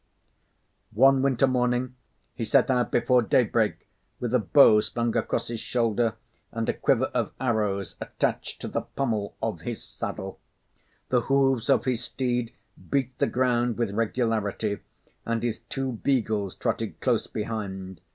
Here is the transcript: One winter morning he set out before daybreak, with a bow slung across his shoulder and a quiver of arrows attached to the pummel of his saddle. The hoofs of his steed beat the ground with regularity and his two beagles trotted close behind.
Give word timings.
One 0.95 1.21
winter 1.21 1.45
morning 1.45 1.95
he 2.33 2.43
set 2.43 2.71
out 2.71 2.89
before 2.91 3.21
daybreak, 3.21 3.87
with 4.19 4.33
a 4.33 4.39
bow 4.39 4.79
slung 4.79 5.15
across 5.15 5.47
his 5.49 5.59
shoulder 5.59 6.15
and 6.51 6.67
a 6.67 6.73
quiver 6.73 7.11
of 7.13 7.33
arrows 7.39 7.97
attached 8.01 8.61
to 8.61 8.67
the 8.67 8.81
pummel 8.81 9.35
of 9.43 9.61
his 9.61 9.83
saddle. 9.83 10.39
The 11.09 11.21
hoofs 11.21 11.69
of 11.69 11.85
his 11.85 12.03
steed 12.03 12.51
beat 12.89 13.15
the 13.19 13.27
ground 13.27 13.77
with 13.77 13.91
regularity 13.93 14.79
and 15.23 15.43
his 15.43 15.59
two 15.69 15.91
beagles 16.03 16.55
trotted 16.55 16.99
close 16.99 17.27
behind. 17.27 18.01